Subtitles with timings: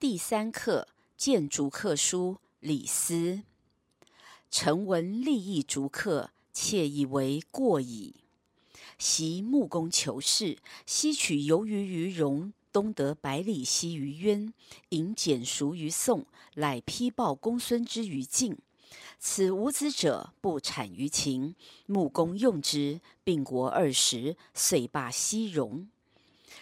[0.00, 3.42] 第三课谏逐客书，李斯。
[4.48, 8.14] 臣闻利益逐客，窃以为过矣。
[8.96, 14.54] 昔穆公求士，西取游鱼于戎，东得百里奚于渊，
[14.90, 16.24] 迎蹇叔于宋，
[16.54, 18.56] 乃批报公孙之于晋。
[19.18, 21.56] 此无子者，不产于秦。
[21.86, 25.88] 穆公用之，并国二十，遂罢西戎。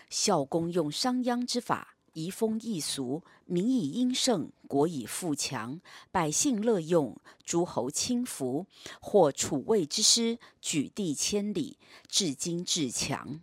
[0.09, 1.96] 孝公用商鞅之法。
[2.17, 5.79] 移风易俗，民以殷盛，国以富强，
[6.11, 7.15] 百姓乐用，
[7.45, 8.65] 诸侯亲服。
[9.03, 11.77] 或楚魏之师，举地千里，
[12.09, 13.41] 至今至强。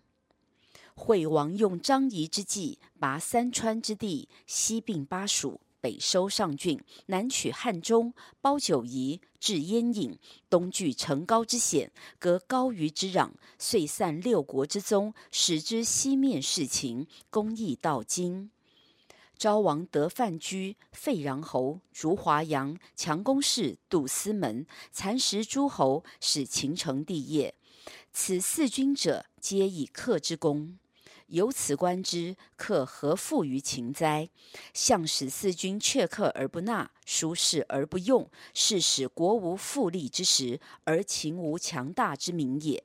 [0.96, 10.18] 惠王用张仪之计，拔三川之地，西并巴蜀，北收上郡，南取汉中，包九夷，制鄢郢，
[10.50, 13.30] 东据成皋之险，隔高于之壤，
[13.60, 18.50] 遂散六国之宗，使之西面事秦，公义到今。
[19.44, 27.54] 昭王得范雎、费穰侯，逐华阳，强宫室，杜私门，蚕食诸侯，使秦成帝业。
[28.14, 30.80] 此四君者，皆以客之功。
[31.28, 34.30] 由此观之，客何负于秦哉？
[34.74, 42.82] 向使四君却客而不纳，疏士而不用，是使国无富利之时，而秦无强大之名也。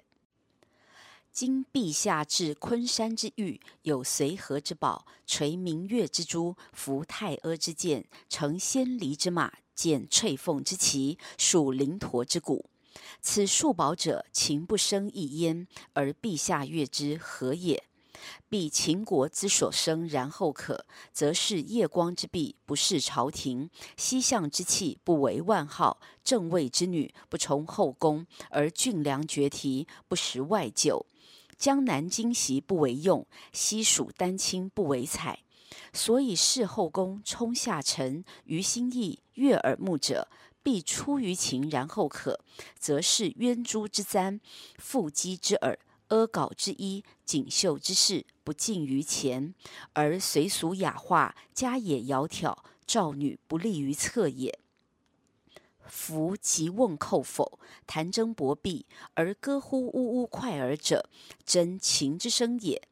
[1.41, 12.69] 今陛下至昆山之玉，有随和之宝，垂明月之珠，服太阿之剑，乘纤离之马，见翠凤之旗，属灵驼之骨。
[13.21, 17.85] 此数宝者，秦不生一焉，而陛下悦之何也？
[18.49, 31.05] 必秦国之所生，然后可，则是夜光之璧，不是朝廷；西向之器，不为万号；正位之女，不从后宫；而俊良绝蹄，不食外厩。
[31.57, 35.41] 江南金锡不为用，西蜀丹青不为采。
[35.93, 40.29] 所以侍后宫充下臣，于心意悦耳目者，
[40.63, 42.41] 必出于秦，然后可，
[42.79, 44.41] 则是鸢珠之簪，
[44.79, 49.55] 负迹之耳，阿縞之衣，锦绣之饰，不尽于前，
[49.93, 54.59] 而随俗雅化，佳也窈窕，赵女不利于侧也。
[55.87, 61.09] 夫急问叩否，谈争博弊，而歌乎呜呜快耳者，
[61.45, 62.83] 真秦之声也。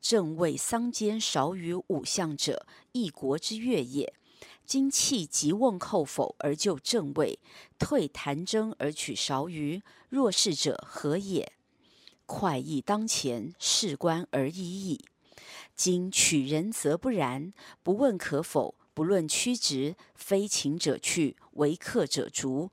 [0.00, 4.12] 正位桑间少与五相者，一国之乐也。
[4.64, 7.38] 今弃急问叩否而就正位，
[7.78, 11.52] 退谈争而取韶虞，若是者何也？
[12.32, 15.04] 快意当前，事关而已矣。
[15.74, 17.52] 今取人则不然，
[17.82, 18.76] 不问可否。
[18.94, 22.70] 不论曲直，非秦者去，为客者逐。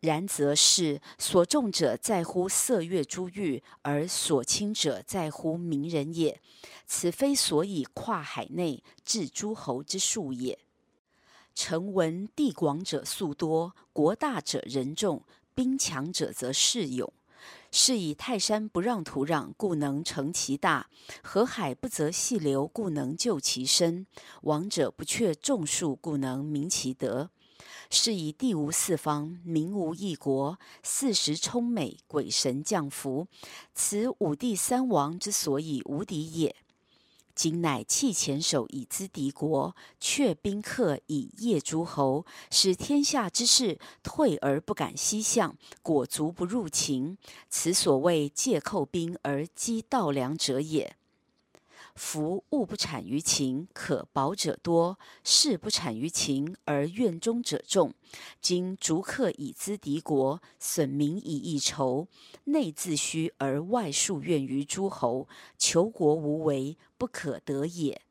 [0.00, 6.40] 然则是所重者在乎色月珠玉，而所轻者在乎名人也。
[6.84, 10.58] 此非所以跨海内制诸侯之术也。
[11.54, 15.22] 臣闻地广者粟多，国大者人众，
[15.54, 17.12] 兵强者则士勇。
[17.78, 20.86] 是以泰山不让土壤，故能成其大；
[21.22, 24.06] 河海不择细流，故能就其深；
[24.40, 27.28] 王者不却众庶，故能明其德。
[27.90, 33.28] 是以地无四方，民无一国，四时充美，鬼神降福。
[33.74, 36.56] 此五帝三王之所以无敌也。
[37.36, 47.18] 今乃弃黔首以资敌国，却宾客以业诸侯，使天下之士退而不敢西向，果足不入秦。
[47.50, 50.96] 此所谓借寇兵而击盗粮者也。
[51.96, 57.92] 夫物不产于秦，可保者多；士不产于秦，而怨中者众。
[58.40, 62.06] 今逐客以资敌国，损民以益仇，
[62.44, 68.02] 内自虚而外树怨于诸侯，求国无为，不可得也。